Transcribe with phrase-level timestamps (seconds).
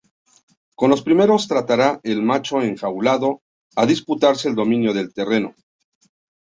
[0.73, 3.43] Con los primeros tratará el macho enjaulado
[3.77, 5.53] de disputarse el dominio del terreno.